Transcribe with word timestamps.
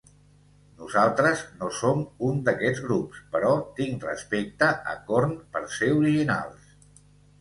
Nosaltres 0.83 1.43
no 1.59 1.67
som 1.81 2.01
un 2.29 2.41
d'aquests 2.49 2.81
grups, 2.87 3.21
però 3.35 3.53
tinc 3.81 4.07
respecte 4.11 4.71
a 4.95 4.99
Korn 5.11 5.37
per 5.57 5.63
ser 5.79 5.95
originals. 6.03 6.73